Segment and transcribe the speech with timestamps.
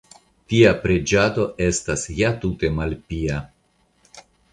[0.51, 3.37] Tia preĝado estas ja tute malpia!